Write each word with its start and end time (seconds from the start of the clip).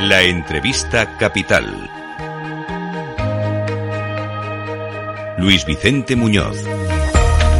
La 0.00 0.22
entrevista 0.22 1.16
capital. 1.16 1.90
Luis 5.38 5.64
Vicente 5.64 6.14
Muñoz. 6.16 6.62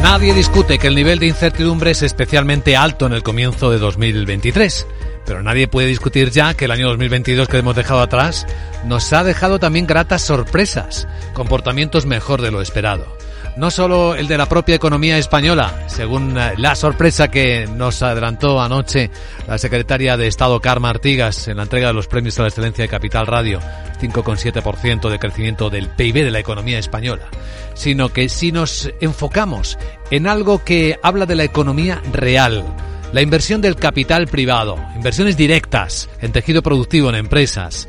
Nadie 0.03 0.35
discute 0.35 0.77
que 0.77 0.85
el 0.85 0.93
nivel 0.93 1.17
de 1.17 1.25
incertidumbre 1.25 1.91
es 1.91 2.03
especialmente 2.03 2.77
alto 2.77 3.07
en 3.07 3.13
el 3.13 3.23
comienzo 3.23 3.71
de 3.71 3.79
2023. 3.79 4.85
Pero 5.25 5.41
nadie 5.41 5.67
puede 5.67 5.87
discutir 5.87 6.29
ya 6.29 6.53
que 6.53 6.65
el 6.65 6.71
año 6.71 6.87
2022 6.89 7.47
que 7.47 7.57
hemos 7.57 7.75
dejado 7.75 8.01
atrás 8.01 8.45
nos 8.85 9.11
ha 9.13 9.23
dejado 9.23 9.57
también 9.57 9.87
gratas 9.87 10.21
sorpresas, 10.21 11.07
comportamientos 11.33 12.05
mejor 12.05 12.43
de 12.43 12.51
lo 12.51 12.61
esperado 12.61 13.16
no 13.57 13.71
solo 13.71 14.15
el 14.15 14.27
de 14.27 14.37
la 14.37 14.47
propia 14.47 14.75
economía 14.75 15.17
española, 15.17 15.85
según 15.87 16.37
eh, 16.37 16.53
la 16.57 16.75
sorpresa 16.75 17.29
que 17.29 17.67
nos 17.67 18.03
adelantó 18.03 18.61
anoche 18.61 19.09
la 19.47 19.57
secretaria 19.57 20.15
de 20.15 20.27
Estado 20.27 20.61
Carmen 20.61 20.91
Artigas 20.91 21.47
en 21.47 21.57
la 21.57 21.63
entrega 21.63 21.87
de 21.87 21.93
los 21.93 22.07
premios 22.07 22.37
a 22.37 22.43
la 22.43 22.49
excelencia 22.49 22.83
de 22.83 22.89
Capital 22.89 23.25
Radio, 23.25 23.59
5,7% 23.99 25.09
de 25.09 25.19
crecimiento 25.19 25.69
del 25.71 25.89
PIB 25.89 26.25
de 26.25 26.31
la 26.31 26.39
economía 26.39 26.77
española, 26.77 27.25
sino 27.73 28.09
que 28.09 28.29
si 28.29 28.51
nos 28.51 28.91
enfocamos 29.01 29.79
en 30.11 30.27
algo 30.27 30.63
que 30.63 30.99
habla 31.01 31.25
de 31.25 31.35
la 31.35 31.43
economía 31.43 32.01
real, 32.13 32.63
la 33.11 33.21
inversión 33.23 33.61
del 33.61 33.75
capital 33.75 34.27
privado, 34.27 34.77
inversiones 34.95 35.35
directas 35.35 36.09
en 36.21 36.31
tejido 36.31 36.61
productivo 36.61 37.09
en 37.09 37.15
empresas, 37.15 37.87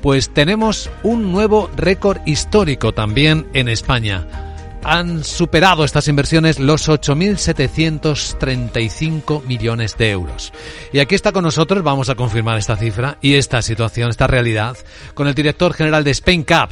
pues 0.00 0.32
tenemos 0.32 0.88
un 1.02 1.30
nuevo 1.30 1.68
récord 1.76 2.20
histórico 2.24 2.92
también 2.92 3.46
en 3.52 3.68
España 3.68 4.49
han 4.82 5.24
superado 5.24 5.84
estas 5.84 6.08
inversiones 6.08 6.58
los 6.58 6.88
8.735 6.88 9.44
millones 9.44 9.96
de 9.96 10.10
euros. 10.10 10.52
Y 10.92 10.98
aquí 10.98 11.14
está 11.14 11.32
con 11.32 11.44
nosotros, 11.44 11.82
vamos 11.82 12.08
a 12.08 12.14
confirmar 12.14 12.58
esta 12.58 12.76
cifra 12.76 13.18
y 13.20 13.34
esta 13.34 13.60
situación, 13.62 14.10
esta 14.10 14.26
realidad, 14.26 14.76
con 15.14 15.28
el 15.28 15.34
director 15.34 15.72
general 15.74 16.04
de 16.04 16.12
Spain 16.12 16.44
Cup, 16.44 16.70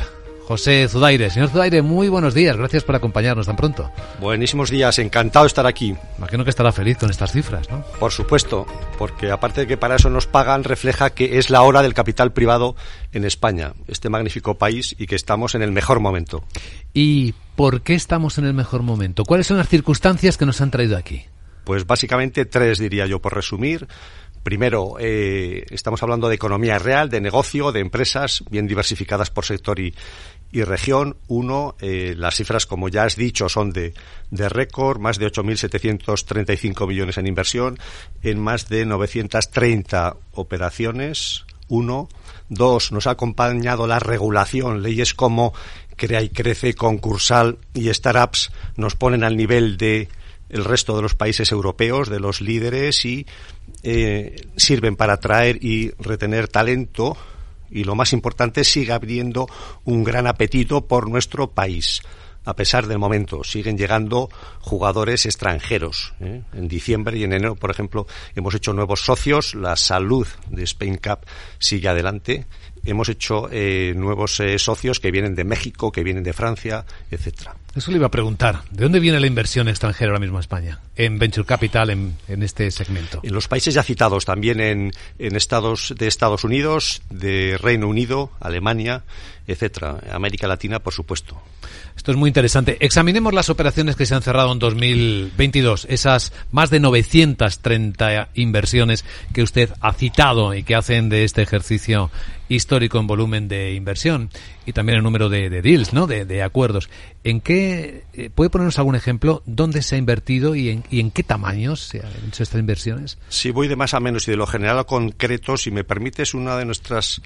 José 0.49 0.89
Zudaire. 0.89 1.29
Señor 1.29 1.51
Zudaire, 1.51 1.83
muy 1.83 2.09
buenos 2.09 2.33
días. 2.33 2.57
Gracias 2.57 2.83
por 2.83 2.95
acompañarnos 2.95 3.45
tan 3.45 3.57
pronto. 3.57 3.93
Buenísimos 4.19 4.71
días. 4.71 4.99
Encantado 4.99 5.45
de 5.45 5.49
estar 5.49 5.67
aquí. 5.67 5.95
Imagino 6.17 6.43
que 6.43 6.49
estará 6.49 6.73
feliz 6.73 6.97
con 6.97 7.11
estas 7.11 7.33
cifras, 7.33 7.69
¿no? 7.69 7.85
Por 8.01 8.13
supuesto, 8.13 8.65
porque 8.97 9.31
aparte 9.31 9.61
de 9.61 9.67
que 9.67 9.77
para 9.77 9.97
eso 9.97 10.09
nos 10.09 10.27
pagan, 10.27 10.65
refleja 10.65 11.11
que 11.11 11.37
es 11.37 11.51
la 11.51 11.61
hora 11.61 11.83
del 11.83 11.93
capital 11.93 12.33
privado 12.33 12.77
en 13.13 13.27
España, 13.27 13.75
este 13.89 14.09
magnífico 14.09 14.57
país, 14.57 14.97
y 14.99 15.07
que 15.07 15.17
estamos 15.17 15.55
en 15.55 15.61
el 15.61 15.71
mejor 15.71 16.01
momento. 16.01 16.43
¿Y 16.95 17.35
por 17.55 17.83
qué 17.83 17.93
estamos 17.93 18.39
en 18.39 18.47
el 18.47 18.55
mejor 18.55 18.83
momento? 18.83 19.25
¿Cuáles 19.25 19.47
son 19.47 19.59
las 19.59 19.69
circunstancias 19.69 20.39
que 20.39 20.47
nos 20.47 20.63
han 20.63 20.71
traído 20.71 20.97
aquí? 20.97 21.27
Pues 21.65 21.87
básicamente 21.87 22.47
tres, 22.47 22.79
diría 22.79 23.05
yo, 23.05 23.21
por 23.21 23.35
resumir. 23.35 23.87
Primero, 24.43 24.97
eh, 24.99 25.67
estamos 25.69 26.03
hablando 26.03 26.29
de 26.29 26.37
economía 26.37 26.79
real, 26.79 27.11
de 27.11 27.21
negocio, 27.21 27.73
de 27.73 27.81
empresas 27.81 28.43
bien 28.51 28.67
diversificadas 28.67 29.29
por 29.29 29.45
sector 29.45 29.79
y, 29.79 29.95
y 30.53 30.63
región. 30.63 31.17
Uno, 31.27 31.77
eh, 31.81 32.15
las 32.17 32.37
cifras, 32.37 32.67
como 32.67 32.89
ya 32.89 33.05
has 33.05 33.17
dicho, 33.17 33.49
son 33.49 33.71
de, 33.71 33.95
de 34.31 34.49
récord, 34.49 34.99
más 34.99 35.19
de 35.19 35.27
8.735 35.31 36.87
millones 36.87 37.19
en 37.19 37.27
inversión, 37.27 37.79
en 38.23 38.41
más 38.41 38.69
de 38.69 38.87
930 38.87 40.17
operaciones. 40.33 41.45
Uno. 41.69 42.09
Dos, 42.49 42.93
nos 42.93 43.07
ha 43.07 43.11
acompañado 43.11 43.87
la 43.87 43.99
regulación, 43.99 44.83
leyes 44.83 45.13
como 45.13 45.53
Crea 45.97 46.23
y 46.23 46.31
Crece, 46.31 46.73
Concursal 46.73 47.59
y 47.75 47.93
Startups 47.93 48.51
nos 48.77 48.95
ponen 48.95 49.23
al 49.23 49.37
nivel 49.37 49.77
de 49.77 50.09
el 50.49 50.65
resto 50.65 50.97
de 50.97 51.03
los 51.03 51.15
países 51.15 51.53
europeos, 51.53 52.09
de 52.09 52.21
los 52.21 52.41
líderes 52.41 53.05
y 53.05 53.27
eh, 53.83 54.49
sirven 54.57 54.97
para 54.97 55.15
atraer 55.15 55.63
y 55.63 55.91
retener 55.99 56.49
talento 56.49 57.19
y 57.71 57.85
lo 57.85 57.95
más 57.95 58.13
importante, 58.13 58.65
sigue 58.65 58.93
abriendo 58.93 59.49
un 59.85 60.05
gran 60.05 60.27
apetito 60.27 60.87
por 60.87 61.09
nuestro 61.09 61.51
país. 61.51 62.03
A 62.45 62.57
pesar 62.57 62.87
del 62.87 62.99
momento, 62.99 63.45
siguen 63.45 63.77
llegando 63.77 64.31
jugadores 64.61 65.27
extranjeros. 65.27 66.15
¿eh? 66.21 66.43
En 66.55 66.67
diciembre 66.67 67.19
y 67.19 67.25
en 67.25 67.35
enero, 67.35 67.57
por 67.57 67.71
ejemplo, 67.71 68.07
hemos 68.35 68.55
hecho 68.55 68.73
nuevos 68.73 69.03
socios. 69.03 69.55
La 69.55 69.77
salud 69.77 70.27
de 70.49 70.63
Spain 70.65 70.97
Cup 70.97 71.27
sigue 71.59 71.89
adelante. 71.89 72.47
Hemos 72.85 73.11
hecho 73.11 73.51
eh, 73.53 73.93
nuevos 73.95 74.41
eh, 74.41 74.59
socios 74.59 74.99
que 74.99 75.11
vienen 75.11 75.35
de 75.35 75.45
México, 75.45 75.93
que 75.93 76.03
vienen 76.03 76.25
de 76.25 76.33
Francia, 76.33 76.87
etcétera. 77.11 77.55
Eso 77.75 77.91
le 77.91 77.99
iba 77.99 78.07
a 78.07 78.11
preguntar. 78.11 78.63
¿De 78.71 78.83
dónde 78.85 78.99
viene 78.99 79.21
la 79.21 79.27
inversión 79.27 79.69
extranjera 79.69 80.11
ahora 80.11 80.21
mismo 80.21 80.39
a 80.39 80.41
España? 80.41 80.81
En 80.97 81.19
Venture 81.19 81.47
Capital, 81.47 81.91
en, 81.91 82.17
en 82.27 82.43
este 82.43 82.71
segmento. 82.71 83.21
En 83.23 83.33
los 83.33 83.47
países 83.47 83.75
ya 83.75 83.83
citados, 83.83 84.25
también 84.25 84.61
en, 84.61 84.93
en, 85.19 85.37
Estados 85.37 85.95
de 85.97 86.07
Estados 86.07 86.45
Unidos, 86.45 87.03
de 87.11 87.59
Reino 87.61 87.87
Unido, 87.87 88.33
Alemania, 88.41 89.05
etcétera. 89.47 89.99
América 90.11 90.49
Latina, 90.49 90.79
por 90.79 90.93
supuesto. 90.93 91.41
Esto 91.97 92.13
es 92.13 92.17
muy 92.17 92.29
interesante. 92.29 92.77
Examinemos 92.81 93.35
las 93.35 93.51
operaciones 93.51 93.97
que 93.97 94.07
se 94.07 94.15
han 94.15 94.23
cerrado 94.23 94.53
en 94.53 94.61
2022, 94.61 95.87
esas 95.91 96.33
más 96.53 96.71
de 96.71 96.81
930 96.81 98.29
inversiones 98.35 99.05
que 99.33 99.43
usted 99.43 99.71
ha 99.81 99.93
citado 99.93 100.55
y 100.55 100.63
que 100.63 100.77
hacen 100.77 101.09
de 101.09 101.25
este 101.25 101.43
ejercicio 101.43 102.11
histórico 102.49 102.99
en 102.99 103.07
volumen 103.07 103.49
de 103.49 103.75
inversión 103.75 104.31
y 104.65 104.73
también 104.73 104.99
el 104.99 105.05
número 105.05 105.29
de, 105.29 105.51
de 105.51 105.63
deals, 105.63 105.93
¿no? 105.93 106.07
De, 106.07 106.25
de, 106.25 106.43
acuerdos. 106.43 106.89
¿En 107.25 107.41
qué 107.41 107.68
eh, 108.13 108.31
puede 108.35 108.51
ponernos 108.51 108.79
algún 108.79 108.97
ejemplo 108.97 109.43
dónde 109.47 109.83
se 109.83 109.95
ha 109.95 109.99
invertido 109.99 110.55
y 110.55 110.71
en, 110.71 111.11
qué 111.11 111.23
tamaños 111.23 111.81
se 111.81 112.01
han 112.01 112.29
hecho 112.29 112.43
estas 112.43 112.61
inversiones? 112.61 113.19
Sí, 113.29 113.51
voy 113.51 113.69
de 113.69 113.77
más 113.77 113.95
a 113.95 114.01
menos 114.01 114.27
y 114.29 114.31
de 114.31 114.37
lo 114.37 114.47
general 114.47 114.79
a 114.79 114.85
concreto. 114.85 115.57
Si 115.57 115.71
me 115.71 115.85
permites, 115.85 116.35
una 116.35 116.57
de 116.57 116.65
nuestras 116.65 117.23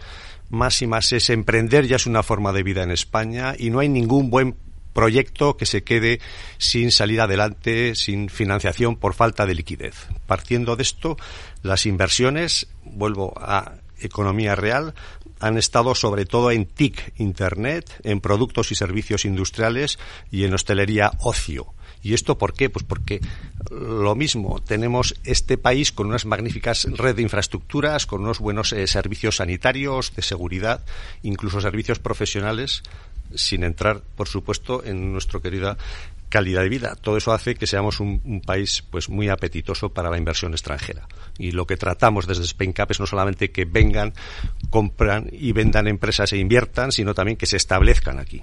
máximas 0.51 1.13
es 1.13 1.31
emprender 1.31 1.87
ya 1.87 1.97
es 1.97 2.07
una 2.07 2.23
forma 2.23 2.53
de 2.53 2.63
vida 2.63 2.83
en 2.83 2.91
España 2.91 3.55
y 3.59 3.71
no 3.71 3.79
hay 3.79 3.89
ningún 3.89 4.31
buen 4.31 4.57
proyecto 4.93 5.57
que 5.57 5.67
se 5.67 5.83
quede 5.83 6.21
sin 6.59 6.91
salir 6.91 7.21
adelante, 7.21 7.95
sin 7.95 8.29
financiación 8.29 8.97
por 8.97 9.15
falta 9.15 9.47
de 9.47 9.55
liquidez. 9.55 9.95
Partiendo 10.27 10.77
de 10.77 10.83
esto, 10.83 11.17
las 11.63 11.87
inversiones, 11.87 12.69
vuelvo 12.85 13.33
a 13.37 13.75
economía 14.01 14.55
real, 14.55 14.95
han 15.43 15.59
estado 15.59 15.95
sobre 15.95 16.25
todo 16.25 16.51
en 16.51 16.67
TIC, 16.67 17.15
Internet, 17.19 17.91
en 18.05 18.21
productos 18.21 18.71
y 18.71 18.75
servicios 18.75 19.25
industriales 19.25 19.99
y 20.31 20.45
en 20.45 20.55
hostelería 20.55 21.11
ocio. 21.19 21.75
¿Y 22.03 22.15
esto 22.15 22.39
por 22.39 22.55
qué? 22.55 22.71
Pues 22.71 22.85
porque 22.85 23.21
lo 23.71 24.15
mismo, 24.15 24.61
tenemos 24.61 25.15
este 25.25 25.59
país 25.59 25.93
con 25.93 26.09
unas 26.09 26.27
magníficas 26.27 26.85
redes 26.85 27.17
de 27.17 27.23
infraestructuras, 27.23 28.07
con 28.07 28.23
unos 28.23 28.39
buenos 28.41 28.73
eh, 28.73 28.87
servicios 28.87 29.37
sanitarios, 29.37 30.15
de 30.15 30.23
seguridad, 30.23 30.85
incluso 31.23 31.61
servicios 31.61 31.99
profesionales, 31.99 32.83
sin 33.35 33.65
entrar, 33.65 34.03
por 34.17 34.29
supuesto, 34.29 34.85
en 34.85 35.13
nuestra 35.13 35.41
querida 35.41 35.77
calidad 36.33 36.63
de 36.63 36.71
vida. 36.71 36.97
Todo 36.99 37.19
eso 37.19 37.31
hace 37.31 37.55
que 37.55 37.67
seamos 37.67 38.01
un, 38.01 38.41
país 38.45 38.83
pues 38.91 39.11
muy 39.11 39.29
apetitoso 39.29 39.91
para 39.91 40.11
la 40.11 40.17
inversión 40.17 40.53
extranjera. 40.53 41.07
Y 41.39 41.53
lo 41.53 41.67
que 41.67 41.77
tratamos 41.77 42.27
desde 42.27 42.45
SpainCap 42.45 42.91
es 42.91 43.01
no 43.01 43.07
solamente 43.07 43.51
que 43.51 43.67
vengan, 43.67 44.15
compran 44.71 45.29
y 45.31 45.53
vendan 45.53 45.89
empresas 45.89 46.33
e 46.33 46.39
inviertan, 46.39 46.91
sino 46.91 47.13
también 47.13 47.37
que 47.37 47.45
se 47.45 47.59
establezcan 47.59 48.19
aquí 48.19 48.43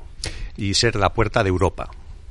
y 0.56 0.76
ser 0.76 0.98
la 0.98 1.14
puerta 1.14 1.44
de 1.44 1.50
Europa. 1.50 1.90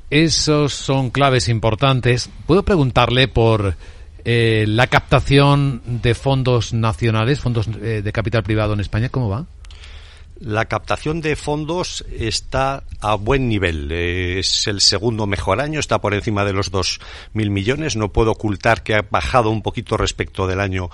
Esos 0.09 0.73
son 0.73 1.09
claves 1.09 1.49
importantes. 1.49 2.29
¿Puedo 2.47 2.63
preguntarle 2.63 3.27
por 3.27 3.75
eh, 4.23 4.63
la 4.65 4.87
captación 4.87 5.81
de 5.85 6.15
fondos 6.15 6.73
nacionales, 6.73 7.41
fondos 7.41 7.67
eh, 7.81 8.01
de 8.01 8.11
capital 8.13 8.43
privado 8.43 8.73
en 8.73 8.79
España? 8.79 9.09
¿Cómo 9.09 9.27
va? 9.27 9.45
La 10.39 10.65
captación 10.65 11.19
de 11.19 11.35
fondos 11.35 12.05
está 12.09 12.83
a 13.01 13.15
buen 13.15 13.49
nivel. 13.49 13.91
Es 13.91 14.67
el 14.67 14.79
segundo 14.79 15.27
mejor 15.27 15.59
año, 15.59 15.81
está 15.81 15.99
por 15.99 16.13
encima 16.13 16.45
de 16.45 16.53
los 16.53 16.71
2.000 16.71 17.49
millones. 17.49 17.97
No 17.97 18.13
puedo 18.13 18.31
ocultar 18.31 18.81
que 18.81 18.95
ha 18.95 19.01
bajado 19.01 19.49
un 19.49 19.61
poquito 19.61 19.97
respecto 19.97 20.47
del 20.47 20.61
año 20.61 20.89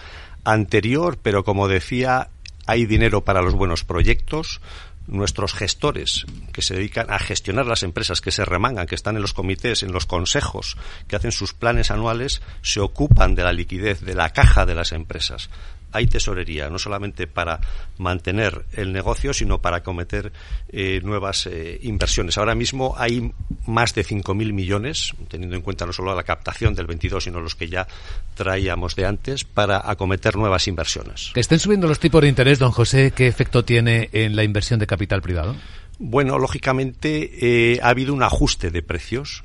anterior, 0.46 1.20
pero 1.22 1.44
como 1.44 1.68
decía, 1.68 2.30
hay 2.66 2.88
dinero 2.88 3.24
para 3.24 3.44
los 3.44 3.54
buenos 3.54 3.84
proyectos 3.84 4.62
nuestros 5.08 5.54
gestores 5.54 6.26
que 6.52 6.64
se 6.64 6.74
dedican 6.74 7.12
a 7.12 7.20
gestionar 7.20 7.68
las 7.68 7.84
empresas, 7.84 8.22
que 8.22 8.32
se 8.32 8.44
remangan, 8.44 8.88
que 8.88 8.96
están 8.96 9.16
en 9.16 9.22
los 9.22 9.36
comités, 9.36 9.84
en 9.84 9.92
los 9.92 10.08
consejos, 10.08 10.78
que 11.08 11.16
hacen 11.16 11.32
sus 11.32 11.54
planes 11.54 11.92
anuales, 11.92 12.42
se 12.64 12.80
ocupan 12.80 13.36
de 13.36 13.44
la 13.44 13.54
liquidez, 13.54 14.02
de 14.02 14.16
la 14.16 14.32
caja 14.32 14.66
de 14.66 14.74
las 14.74 14.94
empresas 14.94 15.52
hay 15.96 16.08
tesorería, 16.08 16.70
no 16.70 16.78
solamente 16.78 17.26
para 17.28 17.60
mantener 17.98 18.66
el 18.74 18.92
negocio, 18.92 19.34
sino 19.34 19.62
para 19.62 19.82
cometer 19.82 20.32
eh, 20.70 21.00
nuevas 21.04 21.48
eh, 21.48 21.80
inversiones. 21.84 22.38
Ahora 22.38 22.54
mismo 22.54 22.96
hay 22.98 23.32
más 23.66 23.96
de 23.96 24.04
5.000 24.06 24.54
millones, 24.54 25.14
teniendo 25.30 25.56
en 25.56 25.62
cuenta 25.62 25.86
no 25.86 25.94
solo 25.94 26.14
la 26.14 26.24
captación 26.24 26.76
del 26.76 26.88
22, 26.88 27.24
sino 27.24 27.40
los 27.40 27.56
que 27.56 27.70
ya 27.70 27.88
traíamos 28.36 28.96
de 28.96 29.06
antes, 29.06 29.46
para 29.46 29.90
acometer 29.90 30.36
nuevas 30.36 30.68
inversiones. 30.68 31.32
Que 31.34 31.40
estén 31.40 31.60
subiendo 31.60 31.88
los 31.88 32.00
tipos 32.00 32.22
de 32.22 32.28
interés, 32.28 32.60
don 32.60 32.72
José, 32.72 33.12
¿qué 33.16 33.28
efecto 33.28 33.64
tiene 33.64 34.10
en 34.12 34.36
la 34.36 34.44
inversión 34.44 34.80
de 34.80 34.88
capital 34.88 35.22
privado? 35.22 35.56
Bueno, 35.98 36.38
lógicamente 36.40 37.74
eh, 37.74 37.80
ha 37.82 37.90
habido 37.90 38.14
un 38.14 38.22
ajuste 38.22 38.70
de 38.70 38.84
precios 38.84 39.44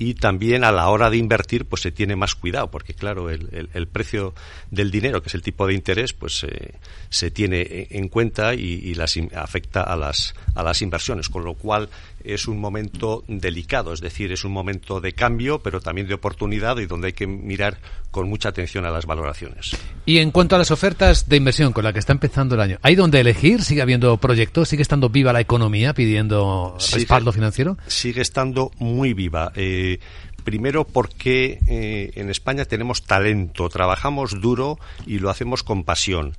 y 0.00 0.14
también 0.14 0.62
a 0.62 0.70
la 0.70 0.88
hora 0.90 1.10
de 1.10 1.16
invertir 1.16 1.64
pues 1.64 1.82
se 1.82 1.90
tiene 1.90 2.14
más 2.14 2.36
cuidado 2.36 2.70
porque 2.70 2.94
claro 2.94 3.30
el, 3.30 3.68
el, 3.74 3.88
precio 3.88 4.32
del 4.70 4.92
dinero 4.92 5.20
que 5.20 5.26
es 5.26 5.34
el 5.34 5.42
tipo 5.42 5.66
de 5.66 5.74
interés 5.74 6.12
pues 6.12 6.44
eh, 6.44 6.74
se 7.10 7.32
tiene 7.32 7.88
en 7.90 8.06
cuenta 8.06 8.54
y, 8.54 8.60
y, 8.60 8.94
las 8.94 9.18
afecta 9.34 9.82
a 9.82 9.96
las 9.96 10.36
a 10.54 10.62
las 10.62 10.82
inversiones 10.82 11.28
con 11.28 11.42
lo 11.42 11.54
cual 11.54 11.88
es 12.24 12.48
un 12.48 12.58
momento 12.60 13.24
delicado 13.28 13.92
es 13.92 14.00
decir 14.00 14.32
es 14.32 14.44
un 14.44 14.52
momento 14.52 15.00
de 15.00 15.12
cambio 15.12 15.60
pero 15.60 15.80
también 15.80 16.06
de 16.06 16.14
oportunidad 16.14 16.78
y 16.78 16.86
donde 16.86 17.08
hay 17.08 17.12
que 17.12 17.26
mirar 17.26 17.78
con 18.10 18.28
mucha 18.28 18.48
atención 18.48 18.84
a 18.84 18.90
las 18.90 19.06
valoraciones. 19.06 19.76
Y 20.06 20.18
en 20.18 20.30
cuanto 20.30 20.56
a 20.56 20.58
las 20.58 20.70
ofertas 20.70 21.28
de 21.28 21.36
inversión 21.36 21.72
con 21.72 21.84
la 21.84 21.92
que 21.92 21.98
está 21.98 22.12
empezando 22.12 22.54
el 22.54 22.60
año 22.60 22.78
hay 22.82 22.94
donde 22.94 23.20
elegir 23.20 23.62
sigue 23.62 23.82
habiendo 23.82 24.16
proyectos 24.16 24.68
sigue 24.68 24.82
estando 24.82 25.08
viva 25.08 25.32
la 25.32 25.40
economía 25.40 25.94
pidiendo 25.94 26.76
respaldo 26.92 27.32
financiero 27.32 27.76
sigue 27.86 28.22
estando 28.22 28.70
muy 28.78 29.14
viva. 29.14 29.52
Eh, 29.54 29.98
primero 30.44 30.84
porque 30.84 31.58
eh, 31.66 32.10
en 32.14 32.30
España 32.30 32.64
tenemos 32.64 33.04
talento, 33.04 33.68
trabajamos 33.68 34.40
duro 34.40 34.78
y 35.06 35.18
lo 35.18 35.30
hacemos 35.30 35.62
con 35.62 35.84
pasión. 35.84 36.36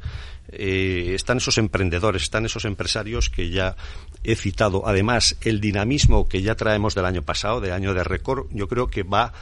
Eh, 0.52 1.14
están 1.14 1.38
esos 1.38 1.58
emprendedores, 1.58 2.24
están 2.24 2.46
esos 2.46 2.66
empresarios 2.66 3.30
que 3.30 3.50
ya 3.50 3.76
he 4.24 4.36
citado. 4.36 4.88
Además, 4.88 5.38
el 5.42 5.62
dinamismo 5.62 6.28
que 6.28 6.42
ya 6.42 6.56
traemos 6.56 6.96
del 6.96 7.06
año 7.06 7.22
pasado, 7.22 7.62
de 7.62 7.72
año 7.72 7.94
de 7.94 8.04
récord, 8.04 8.48
yo 8.52 8.68
creo 8.68 8.88
que 8.88 9.04
va 9.04 9.34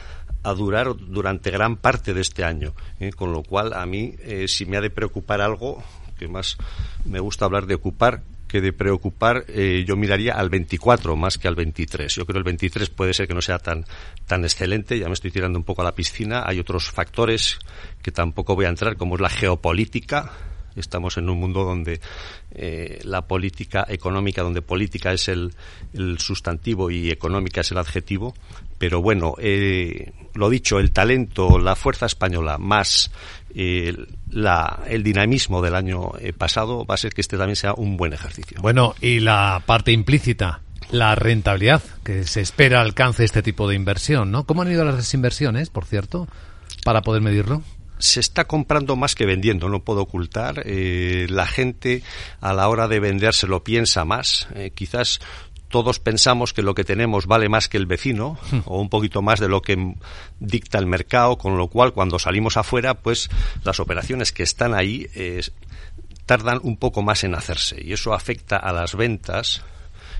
a 0.42 0.54
durar 0.54 0.94
durante 0.96 1.50
gran 1.50 1.76
parte 1.76 2.14
de 2.14 2.20
este 2.20 2.44
año. 2.44 2.74
¿eh? 3.00 3.10
con 3.12 3.32
lo 3.32 3.42
cual, 3.42 3.72
a 3.72 3.86
mí, 3.86 4.14
si 4.46 4.66
me 4.66 4.76
ha 4.76 4.80
de 4.80 4.90
preocupar 4.90 5.40
algo, 5.40 5.82
que 6.18 6.28
más 6.28 6.58
me 7.04 7.20
gusta 7.20 7.44
hablar 7.44 7.66
de 7.66 7.74
ocupar, 7.74 8.22
que 8.48 8.60
de 8.60 8.72
preocupar 8.72 9.44
eh, 9.48 9.84
yo 9.86 9.94
miraría 9.94 10.32
al 10.32 10.48
24 10.48 11.14
más 11.14 11.38
que 11.38 11.46
al 11.46 11.54
23. 11.54 12.12
Yo 12.12 12.24
creo 12.24 12.34
que 12.34 12.38
el 12.38 12.44
23 12.44 12.90
puede 12.90 13.14
ser 13.14 13.28
que 13.28 13.34
no 13.34 13.42
sea 13.42 13.58
tan, 13.58 13.84
tan 14.26 14.42
excelente, 14.42 14.98
ya 14.98 15.06
me 15.06 15.12
estoy 15.12 15.30
tirando 15.30 15.58
un 15.58 15.64
poco 15.64 15.82
a 15.82 15.84
la 15.84 15.94
piscina. 15.94 16.42
Hay 16.44 16.58
otros 16.58 16.90
factores 16.90 17.58
que 18.02 18.10
tampoco 18.10 18.56
voy 18.56 18.64
a 18.64 18.70
entrar, 18.70 18.96
como 18.96 19.14
es 19.14 19.20
la 19.20 19.28
geopolítica. 19.28 20.32
Estamos 20.78 21.16
en 21.16 21.28
un 21.28 21.38
mundo 21.38 21.64
donde 21.64 22.00
eh, 22.52 23.00
la 23.04 23.22
política 23.22 23.86
económica, 23.88 24.42
donde 24.42 24.62
política 24.62 25.12
es 25.12 25.28
el, 25.28 25.52
sustantivo 26.18 26.90
y 26.90 27.10
económica 27.10 27.60
es 27.60 27.70
el 27.70 27.78
adjetivo. 27.78 28.34
Pero 28.78 29.02
bueno, 29.02 29.34
eh, 29.38 30.12
lo 30.34 30.48
dicho, 30.48 30.78
el 30.78 30.92
talento, 30.92 31.58
la 31.58 31.74
fuerza 31.74 32.06
española, 32.06 32.58
más 32.58 33.10
la, 34.30 34.80
el 34.86 35.02
dinamismo 35.02 35.62
del 35.62 35.74
año 35.74 36.12
eh, 36.20 36.32
pasado 36.32 36.84
va 36.84 36.94
a 36.94 36.98
ser 36.98 37.12
que 37.12 37.20
este 37.20 37.36
también 37.36 37.56
sea 37.56 37.74
un 37.74 37.96
buen 37.96 38.12
ejercicio. 38.12 38.60
Bueno, 38.60 38.94
y 39.00 39.20
la 39.20 39.62
parte 39.64 39.92
implícita, 39.92 40.60
la 40.90 41.14
rentabilidad 41.14 41.82
que 42.04 42.24
se 42.24 42.40
espera 42.40 42.80
alcance 42.80 43.24
este 43.24 43.42
tipo 43.42 43.68
de 43.68 43.74
inversión, 43.74 44.30
¿no? 44.30 44.44
¿Cómo 44.44 44.62
han 44.62 44.70
ido 44.70 44.84
las 44.84 45.12
inversiones, 45.14 45.70
por 45.70 45.84
cierto, 45.84 46.28
para 46.84 47.02
poder 47.02 47.22
medirlo? 47.22 47.62
Se 47.98 48.20
está 48.20 48.44
comprando 48.44 48.96
más 48.96 49.14
que 49.14 49.26
vendiendo, 49.26 49.68
no 49.68 49.80
puedo 49.80 50.02
ocultar. 50.02 50.62
Eh, 50.64 51.26
la 51.28 51.46
gente 51.46 52.02
a 52.40 52.52
la 52.52 52.68
hora 52.68 52.88
de 52.88 53.00
vender 53.00 53.34
se 53.34 53.46
lo 53.46 53.64
piensa 53.64 54.04
más. 54.04 54.48
Eh, 54.54 54.70
quizás 54.74 55.20
todos 55.68 55.98
pensamos 55.98 56.52
que 56.52 56.62
lo 56.62 56.74
que 56.74 56.84
tenemos 56.84 57.26
vale 57.26 57.48
más 57.48 57.68
que 57.68 57.76
el 57.76 57.86
vecino 57.86 58.38
o 58.64 58.80
un 58.80 58.88
poquito 58.88 59.22
más 59.22 59.40
de 59.40 59.48
lo 59.48 59.62
que 59.62 59.94
dicta 60.40 60.78
el 60.78 60.86
mercado, 60.86 61.36
con 61.38 61.56
lo 61.56 61.68
cual 61.68 61.92
cuando 61.92 62.18
salimos 62.18 62.56
afuera, 62.56 62.94
pues 62.94 63.28
las 63.64 63.80
operaciones 63.80 64.32
que 64.32 64.42
están 64.42 64.74
ahí 64.74 65.06
eh, 65.14 65.42
tardan 66.26 66.60
un 66.62 66.76
poco 66.76 67.02
más 67.02 67.24
en 67.24 67.34
hacerse 67.34 67.82
y 67.82 67.92
eso 67.92 68.12
afecta 68.12 68.56
a 68.56 68.72
las 68.72 68.94
ventas 68.94 69.62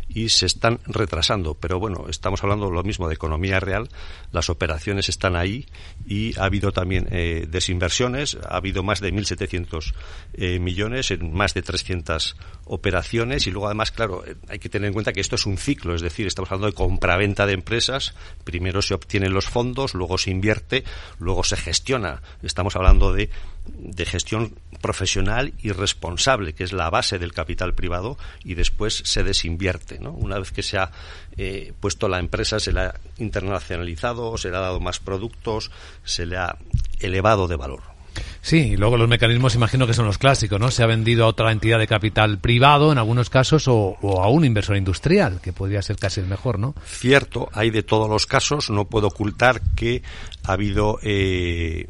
y 0.09 0.31
se 0.31 0.47
están 0.47 0.81
retrasando. 0.87 1.55
Pero 1.55 1.79
bueno, 1.79 2.07
estamos 2.09 2.43
hablando 2.43 2.71
lo 2.71 2.83
mismo 2.83 3.09
de 3.09 3.15
economía 3.15 3.61
real, 3.61 3.89
las 4.33 4.51
operaciones 4.51 5.09
están 5.09 5.37
ahí 5.37 5.67
y 6.07 6.39
ha 6.39 6.45
habido 6.45 6.73
también 6.73 7.09
eh, 7.11 7.47
desinversiones, 7.49 8.39
ha 8.49 8.57
habido 8.57 8.83
más 8.83 9.01
de 9.01 9.13
1.700 9.13 9.95
eh, 10.35 10.59
millones 10.59 11.11
en 11.11 11.33
más 11.33 11.55
de 11.55 11.63
300 11.63 12.37
operaciones. 12.65 13.47
Y 13.47 13.51
luego 13.51 13.67
además, 13.67 13.91
claro, 13.91 14.25
eh, 14.27 14.37
hay 14.49 14.59
que 14.59 14.69
tener 14.69 14.89
en 14.89 14.95
cuenta 14.95 15.13
que 15.13 15.21
esto 15.21 15.37
es 15.37 15.47
un 15.47 15.59
ciclo, 15.59 15.95
es 15.95 16.03
decir, 16.03 16.27
estamos 16.27 16.51
hablando 16.51 16.69
de 16.69 16.75
compraventa 16.75 17.47
de 17.47 17.53
empresas, 17.53 18.15
primero 18.45 18.83
se 18.83 18.95
obtienen 18.95 19.33
los 19.33 19.47
fondos, 19.47 19.95
luego 19.95 20.19
se 20.19 20.31
invierte, 20.31 20.85
luego 21.19 21.45
se 21.45 21.57
gestiona. 21.57 22.23
Estamos 22.43 22.77
hablando 22.77 23.13
de 23.13 23.31
de 23.77 24.05
gestión 24.07 24.55
profesional 24.81 25.53
y 25.63 25.73
responsable, 25.73 26.53
que 26.53 26.65
es 26.65 26.73
la 26.73 26.91
base 26.91 27.19
del 27.19 27.33
capital 27.33 27.75
privado, 27.75 28.17
y 28.45 28.55
después 28.55 29.03
se 29.05 29.23
desinvierte. 29.23 29.99
¿no? 29.99 30.13
Una 30.13 30.39
vez 30.39 30.53
que 30.53 30.63
se 30.63 30.79
ha 30.79 30.91
eh, 31.37 31.73
puesto 31.81 32.09
la 32.09 32.19
empresa, 32.19 32.61
se 32.61 32.73
le 32.73 32.81
ha 32.81 32.95
internacionalizado, 33.19 34.37
se 34.37 34.51
le 34.51 34.57
ha 34.57 34.61
dado 34.61 34.81
más 34.81 35.01
productos, 35.01 35.71
se 36.05 36.27
le 36.27 36.37
ha 36.37 36.57
elevado 37.01 37.49
de 37.49 37.57
valor. 37.57 37.99
Sí, 38.41 38.73
y 38.73 38.77
luego 38.77 38.97
los 38.97 39.09
mecanismos 39.09 39.55
imagino 39.55 39.87
que 39.87 39.95
son 39.95 40.07
los 40.07 40.19
clásicos, 40.19 40.59
¿no? 40.59 40.71
Se 40.71 40.83
ha 40.83 40.87
vendido 40.87 41.25
a 41.25 41.29
otra 41.29 41.53
entidad 41.53 41.79
de 41.79 41.87
capital 41.87 42.39
privado 42.39 42.93
en 42.93 42.99
algunos 42.99 43.31
casos 43.31 43.69
o, 43.69 43.97
a 44.23 44.29
un 44.29 44.45
inversor 44.45 44.77
industrial, 44.77 45.41
que 45.41 45.53
podría 45.53 45.83
ser 45.83 45.97
casi 45.97 46.21
el 46.21 46.27
mejor, 46.27 46.59
¿no? 46.59 46.75
Cierto, 46.85 47.49
hay 47.53 47.71
de 47.71 47.83
todos 47.83 48.09
los 48.09 48.27
casos. 48.27 48.71
No 48.71 48.87
puedo 48.87 49.09
ocultar 49.09 49.61
que 49.77 50.03
ha 50.45 50.53
habido 50.53 50.99
eh, 51.03 51.89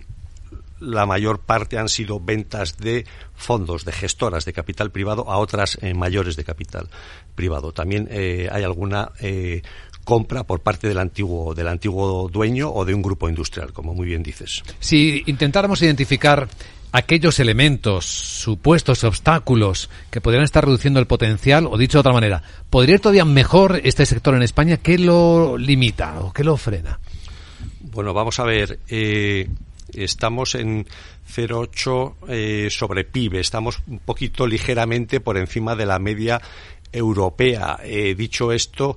la 0.80 1.06
mayor 1.06 1.40
parte 1.40 1.78
han 1.78 1.88
sido 1.88 2.20
ventas 2.20 2.78
de 2.78 3.06
fondos, 3.34 3.84
de 3.84 3.92
gestoras 3.92 4.44
de 4.44 4.52
capital 4.52 4.90
privado 4.90 5.30
a 5.30 5.38
otras 5.38 5.78
eh, 5.80 5.94
mayores 5.94 6.36
de 6.36 6.44
capital 6.44 6.88
privado. 7.34 7.72
También 7.72 8.08
eh, 8.10 8.48
hay 8.50 8.62
alguna 8.64 9.12
eh, 9.20 9.62
compra 10.04 10.44
por 10.44 10.60
parte 10.60 10.88
del 10.88 10.98
antiguo, 10.98 11.54
del 11.54 11.68
antiguo 11.68 12.28
dueño 12.28 12.70
o 12.72 12.84
de 12.84 12.94
un 12.94 13.02
grupo 13.02 13.28
industrial, 13.28 13.72
como 13.72 13.94
muy 13.94 14.06
bien 14.06 14.22
dices. 14.22 14.62
Si 14.80 15.22
intentáramos 15.26 15.82
identificar 15.82 16.48
aquellos 16.92 17.38
elementos, 17.40 18.06
supuestos 18.06 19.04
obstáculos 19.04 19.90
que 20.10 20.20
podrían 20.20 20.44
estar 20.44 20.64
reduciendo 20.64 21.00
el 21.00 21.06
potencial, 21.06 21.66
o 21.66 21.76
dicho 21.76 21.98
de 21.98 22.00
otra 22.00 22.12
manera, 22.12 22.42
¿podría 22.70 22.94
ir 22.94 23.00
todavía 23.00 23.24
mejor 23.24 23.80
este 23.84 24.06
sector 24.06 24.34
en 24.34 24.42
España? 24.42 24.78
¿Qué 24.78 24.98
lo 24.98 25.58
limita 25.58 26.20
o 26.20 26.32
qué 26.32 26.44
lo 26.44 26.56
frena? 26.56 26.98
Bueno, 27.80 28.14
vamos 28.14 28.38
a 28.38 28.44
ver. 28.44 28.78
Eh, 28.88 29.48
estamos 29.92 30.54
en 30.54 30.86
0,8 31.34 32.14
eh, 32.28 32.68
sobre 32.70 33.04
PIB, 33.04 33.36
estamos 33.36 33.82
un 33.86 33.98
poquito 33.98 34.46
ligeramente 34.46 35.20
por 35.20 35.36
encima 35.36 35.76
de 35.76 35.86
la 35.86 35.98
media 35.98 36.40
europea. 36.92 37.78
Eh, 37.82 38.14
dicho 38.14 38.52
esto, 38.52 38.96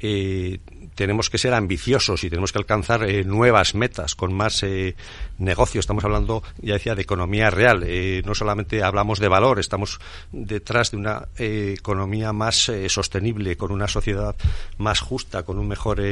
eh, 0.00 0.60
tenemos 0.94 1.30
que 1.30 1.38
ser 1.38 1.54
ambiciosos 1.54 2.24
y 2.24 2.28
tenemos 2.30 2.52
que 2.52 2.58
alcanzar 2.58 3.08
eh, 3.08 3.24
nuevas 3.24 3.74
metas 3.74 4.14
con 4.14 4.32
más 4.32 4.62
eh, 4.62 4.96
negocio. 5.38 5.80
Estamos 5.80 6.04
hablando, 6.04 6.42
ya 6.60 6.74
decía, 6.74 6.94
de 6.94 7.02
economía 7.02 7.50
real. 7.50 7.84
Eh, 7.86 8.22
no 8.26 8.34
solamente 8.34 8.82
hablamos 8.82 9.18
de 9.18 9.28
valor, 9.28 9.58
estamos 9.58 9.98
detrás 10.32 10.90
de 10.90 10.98
una 10.98 11.28
economía 11.36 12.32
más 12.32 12.70
sostenible, 12.88 13.56
con 13.56 13.72
una 13.72 13.88
sociedad 13.88 14.36
más 14.78 15.00
justa, 15.00 15.42
con 15.42 15.58
un 15.58 15.68
mejor 15.68 16.02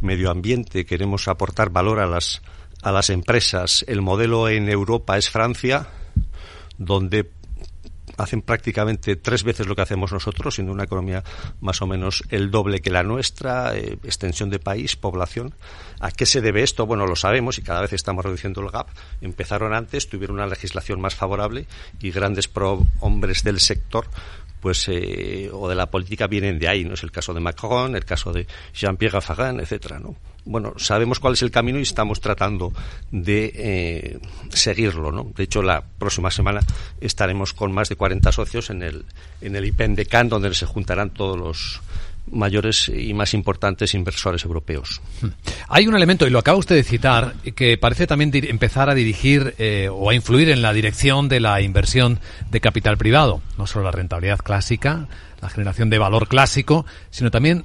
medio 0.00 0.30
ambiente. 0.30 0.84
Queremos 0.84 1.28
aportar 1.28 1.70
valor 1.70 2.00
a 2.00 2.06
las 2.06 2.42
a 2.86 2.92
las 2.92 3.10
empresas. 3.10 3.84
El 3.88 4.00
modelo 4.00 4.48
en 4.48 4.68
Europa 4.68 5.18
es 5.18 5.28
Francia, 5.28 5.88
donde 6.78 7.28
hacen 8.16 8.42
prácticamente 8.42 9.16
tres 9.16 9.42
veces 9.42 9.66
lo 9.66 9.74
que 9.74 9.82
hacemos 9.82 10.12
nosotros, 10.12 10.54
siendo 10.54 10.72
una 10.72 10.84
economía 10.84 11.24
más 11.60 11.82
o 11.82 11.88
menos 11.88 12.22
el 12.30 12.52
doble 12.52 12.80
que 12.80 12.90
la 12.90 13.02
nuestra, 13.02 13.76
eh, 13.76 13.98
extensión 14.04 14.50
de 14.50 14.60
país, 14.60 14.94
población. 14.94 15.52
¿A 15.98 16.12
qué 16.12 16.26
se 16.26 16.40
debe 16.40 16.62
esto? 16.62 16.86
Bueno, 16.86 17.08
lo 17.08 17.16
sabemos 17.16 17.58
y 17.58 17.62
cada 17.62 17.80
vez 17.80 17.92
estamos 17.92 18.24
reduciendo 18.24 18.60
el 18.60 18.70
gap. 18.70 18.86
Empezaron 19.20 19.74
antes, 19.74 20.08
tuvieron 20.08 20.36
una 20.36 20.46
legislación 20.46 21.00
más 21.00 21.16
favorable 21.16 21.66
y 22.00 22.12
grandes 22.12 22.48
hombres 23.00 23.42
del 23.42 23.58
sector 23.58 24.06
pues 24.60 24.88
eh, 24.88 25.50
o 25.52 25.68
de 25.68 25.74
la 25.74 25.86
política 25.86 26.26
vienen 26.26 26.58
de 26.58 26.68
ahí, 26.68 26.84
no 26.84 26.94
es 26.94 27.02
el 27.02 27.10
caso 27.10 27.32
de 27.34 27.40
Macron, 27.40 27.96
el 27.96 28.04
caso 28.04 28.32
de 28.32 28.46
Jean-Pierre 28.74 29.14
Raffarin, 29.14 29.60
etcétera, 29.60 29.98
¿no? 29.98 30.16
bueno, 30.46 30.74
sabemos 30.76 31.18
cuál 31.18 31.34
es 31.34 31.42
el 31.42 31.50
camino 31.50 31.78
y 31.78 31.82
estamos 31.82 32.20
tratando 32.20 32.72
de 33.10 33.52
eh, 33.54 34.18
seguirlo, 34.50 35.10
¿no? 35.10 35.32
De 35.36 35.42
hecho, 35.42 35.60
la 35.60 35.82
próxima 35.82 36.30
semana 36.30 36.60
estaremos 37.00 37.52
con 37.52 37.72
más 37.72 37.88
de 37.88 37.96
40 37.96 38.30
socios 38.30 38.70
en 38.70 38.82
el, 38.82 39.04
en 39.40 39.56
el 39.56 39.64
IPEN 39.64 39.96
de 39.96 40.06
Cannes, 40.06 40.30
donde 40.30 40.54
se 40.54 40.64
juntarán 40.64 41.10
todos 41.10 41.36
los 41.36 41.80
mayores 42.30 42.88
y 42.88 43.14
más 43.14 43.34
importantes 43.34 43.94
inversores 43.94 44.44
europeos. 44.44 45.00
Hmm. 45.20 45.28
Hay 45.68 45.86
un 45.86 45.96
elemento, 45.96 46.26
y 46.26 46.30
lo 46.30 46.38
acaba 46.38 46.58
usted 46.58 46.74
de 46.74 46.82
citar, 46.82 47.34
que 47.54 47.78
parece 47.78 48.06
también 48.06 48.30
empezar 48.34 48.90
a 48.90 48.94
dirigir 48.94 49.54
eh, 49.58 49.88
o 49.90 50.10
a 50.10 50.14
influir 50.14 50.50
en 50.50 50.62
la 50.62 50.72
dirección 50.72 51.28
de 51.28 51.40
la 51.40 51.60
inversión 51.60 52.20
de 52.50 52.60
capital 52.60 52.96
privado. 52.96 53.40
No 53.58 53.66
solo 53.66 53.84
la 53.84 53.92
rentabilidad 53.92 54.38
clásica, 54.38 55.08
la 55.40 55.48
generación 55.48 55.90
de 55.90 55.98
valor 55.98 56.28
clásico, 56.28 56.86
sino 57.10 57.30
también 57.30 57.64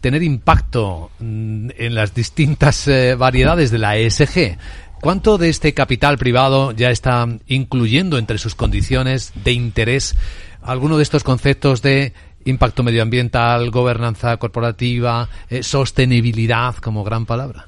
tener 0.00 0.22
impacto 0.22 1.10
mm, 1.18 1.70
en 1.78 1.94
las 1.94 2.14
distintas 2.14 2.86
eh, 2.88 3.14
variedades 3.14 3.70
de 3.70 3.78
la 3.78 3.96
ESG. 3.96 4.58
¿Cuánto 5.00 5.38
de 5.38 5.48
este 5.48 5.74
capital 5.74 6.18
privado 6.18 6.72
ya 6.72 6.90
está 6.90 7.26
incluyendo 7.46 8.18
entre 8.18 8.38
sus 8.38 8.54
condiciones 8.54 9.32
de 9.44 9.52
interés 9.52 10.16
alguno 10.62 10.96
de 10.96 11.02
estos 11.02 11.24
conceptos 11.24 11.82
de 11.82 12.14
impacto 12.44 12.82
medioambiental, 12.82 13.70
gobernanza 13.70 14.36
corporativa, 14.36 15.28
eh, 15.48 15.62
sostenibilidad 15.62 16.76
como 16.76 17.04
gran 17.04 17.26
palabra. 17.26 17.66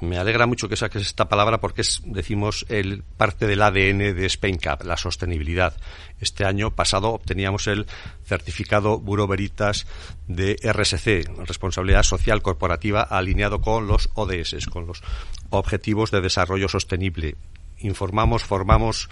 Me 0.00 0.16
alegra 0.16 0.46
mucho 0.46 0.68
que 0.68 0.76
saques 0.76 1.02
esta 1.02 1.28
palabra 1.28 1.60
porque 1.60 1.80
es, 1.80 2.00
decimos, 2.04 2.64
el 2.68 3.02
parte 3.02 3.48
del 3.48 3.62
ADN 3.62 4.14
de 4.14 4.28
SpainCap, 4.28 4.84
la 4.84 4.96
sostenibilidad. 4.96 5.76
Este 6.20 6.44
año 6.44 6.70
pasado 6.70 7.08
obteníamos 7.08 7.66
el 7.66 7.86
certificado 8.24 9.00
Buro 9.00 9.26
Veritas 9.26 9.88
de 10.28 10.56
RSC, 10.62 11.28
Responsabilidad 11.44 12.04
Social 12.04 12.42
Corporativa, 12.42 13.02
alineado 13.02 13.60
con 13.60 13.88
los 13.88 14.10
ODS, 14.14 14.66
con 14.70 14.86
los 14.86 15.02
Objetivos 15.50 16.12
de 16.12 16.20
Desarrollo 16.20 16.68
Sostenible. 16.68 17.34
Informamos, 17.78 18.44
formamos 18.44 19.08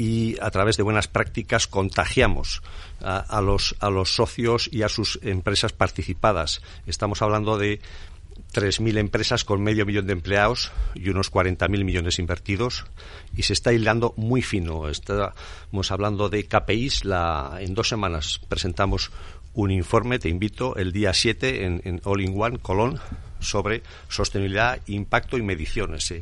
y 0.00 0.40
a 0.40 0.50
través 0.50 0.78
de 0.78 0.82
buenas 0.82 1.08
prácticas 1.08 1.66
contagiamos 1.66 2.62
a, 3.02 3.42
los, 3.42 3.76
a 3.80 3.90
los 3.90 4.14
socios 4.14 4.70
y 4.72 4.82
a 4.82 4.88
sus 4.88 5.18
empresas 5.22 5.74
participadas. 5.74 6.62
Estamos 6.86 7.20
hablando 7.20 7.58
de 7.58 7.80
3.000 8.54 8.96
empresas 8.96 9.44
con 9.44 9.62
medio 9.62 9.84
millón 9.84 10.06
de 10.06 10.14
empleados 10.14 10.72
y 10.94 11.10
unos 11.10 11.30
40.000 11.30 11.84
millones 11.84 12.18
invertidos 12.18 12.86
y 13.36 13.42
se 13.42 13.52
está 13.52 13.74
hilando 13.74 14.14
muy 14.16 14.40
fino. 14.40 14.88
Estamos 14.88 15.90
hablando 15.90 16.30
de 16.30 16.44
KPIs. 16.44 17.04
La, 17.04 17.58
en 17.60 17.74
dos 17.74 17.90
semanas 17.90 18.40
presentamos 18.48 19.10
un 19.52 19.70
informe, 19.70 20.18
te 20.18 20.30
invito, 20.30 20.76
el 20.76 20.92
día 20.92 21.12
7 21.12 21.66
en, 21.66 22.00
All 22.04 22.22
in 22.22 22.40
One, 22.40 22.58
Colón, 22.60 22.98
sobre 23.40 23.82
sostenibilidad, 24.08 24.80
impacto 24.86 25.36
y 25.36 25.42
mediciones. 25.42 26.14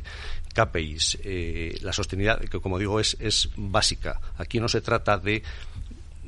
KPIs. 0.53 1.19
Eh, 1.23 1.77
la 1.81 1.93
sostenibilidad, 1.93 2.39
que 2.39 2.59
como 2.59 2.79
digo, 2.79 2.99
es, 2.99 3.15
es 3.19 3.49
básica. 3.55 4.19
Aquí 4.37 4.59
no 4.59 4.67
se 4.67 4.81
trata 4.81 5.17
de 5.17 5.43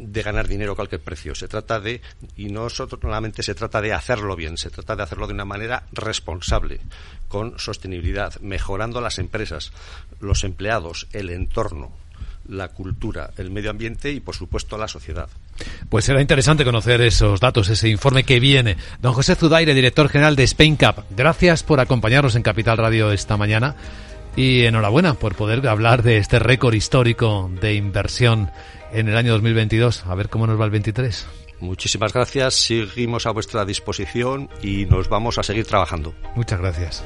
de 0.02 0.24
ganar 0.24 0.48
dinero 0.48 0.74
a 0.74 0.76
cualquier 0.76 1.02
precio. 1.02 1.36
Se 1.36 1.48
trata 1.48 1.80
de, 1.80 2.02
y 2.36 2.46
no 2.50 2.70
solamente 2.70 3.44
se 3.44 3.56
trata 3.56 3.82
de 3.82 3.94
hacerlo 3.94 4.36
bien, 4.36 4.58
se 4.58 4.70
trata 4.70 4.96
de 4.96 5.04
hacerlo 5.04 5.28
de 5.28 5.34
una 5.34 5.46
manera 5.46 5.84
responsable, 5.92 6.80
con 7.28 7.60
sostenibilidad, 7.60 8.40
mejorando 8.42 9.02
las 9.02 9.20
empresas, 9.20 9.72
los 10.20 10.44
empleados, 10.44 11.08
el 11.12 11.30
entorno, 11.30 11.92
la 12.48 12.70
cultura, 12.70 13.32
el 13.38 13.52
medio 13.52 13.70
ambiente 13.70 14.12
y, 14.12 14.20
por 14.20 14.36
supuesto, 14.36 14.78
la 14.78 14.88
sociedad. 14.88 15.30
Pues 15.90 16.06
será 16.06 16.22
interesante 16.22 16.64
conocer 16.64 17.02
esos 17.02 17.40
datos, 17.40 17.70
ese 17.70 17.90
informe 17.90 18.24
que 18.24 18.40
viene. 18.40 18.78
Don 19.02 19.14
José 19.14 19.36
Zudaire, 19.36 19.74
director 19.74 20.10
general 20.10 20.36
de 20.36 20.44
Spain 20.44 20.76
Cup, 20.76 21.04
gracias 21.16 21.64
por 21.64 21.80
acompañarnos 21.80 22.36
en 22.36 22.44
Capital 22.44 22.78
Radio 22.78 23.12
esta 23.12 23.38
mañana 23.38 23.76
y 24.36 24.64
enhorabuena 24.64 25.14
por 25.16 25.36
poder 25.36 25.68
hablar 25.68 26.04
de 26.04 26.18
este 26.18 26.40
récord 26.40 26.74
histórico 26.74 27.52
de 27.62 27.76
inversión 27.76 28.50
en 28.94 29.10
el 29.10 29.18
año 29.18 29.34
2022. 29.34 30.06
A 30.06 30.16
ver 30.16 30.30
cómo 30.30 30.48
nos 30.48 30.60
va 30.60 30.66
el 30.66 30.72
23. 30.72 31.28
Muchísimas 31.60 32.12
gracias, 32.12 32.56
seguimos 32.56 33.28
a 33.28 33.32
vuestra 33.32 33.66
disposición 33.66 34.50
y 34.64 34.86
nos 34.86 35.10
vamos 35.10 35.38
a 35.38 35.44
seguir 35.44 35.66
trabajando. 35.66 36.14
Muchas 36.36 36.60
gracias. 36.60 37.04